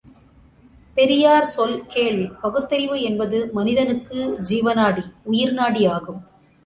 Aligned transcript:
பெரியார் 0.97 1.45
சொல் 1.45 1.85
கேள் 1.87 2.21
பகுத்தறிவு 2.41 2.97
என்பது 3.01 3.51
மனிதனுக்கு 3.51 4.19
ஜீவநாடி 4.49 5.05
உயிர்நாடி 5.31 5.83
ஆகும். 5.91 6.21